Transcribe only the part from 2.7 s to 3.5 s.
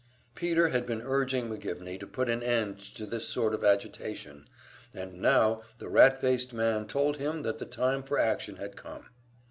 to this